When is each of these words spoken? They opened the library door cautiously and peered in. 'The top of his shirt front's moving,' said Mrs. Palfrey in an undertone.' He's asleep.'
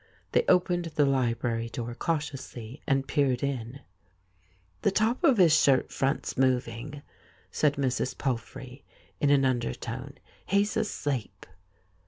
They 0.31 0.43
opened 0.47 0.85
the 0.95 1.05
library 1.05 1.69
door 1.69 1.93
cautiously 1.93 2.81
and 2.87 3.07
peered 3.07 3.43
in. 3.43 3.81
'The 4.81 4.89
top 4.89 5.23
of 5.23 5.37
his 5.37 5.53
shirt 5.55 5.91
front's 5.91 6.35
moving,' 6.35 7.03
said 7.51 7.75
Mrs. 7.75 8.17
Palfrey 8.17 8.83
in 9.19 9.29
an 9.29 9.45
undertone.' 9.45 10.15
He's 10.53 10.75
asleep.' 10.75 11.45